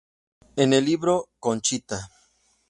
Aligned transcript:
En 0.55 0.73
el 0.73 0.83
libro 0.85 1.29
"Conchita. 1.39 2.09